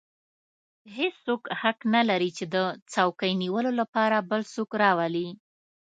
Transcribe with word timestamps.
هېڅوک 0.97 1.41
حق 1.61 1.79
نه 1.93 2.01
لري 2.09 2.29
چې 2.37 2.45
د 2.53 2.55
څوکۍ 2.93 3.31
نیولو 3.41 3.71
لپاره 3.79 4.17
بل 4.29 4.41
څوک 4.53 4.69
راولي. 4.81 5.27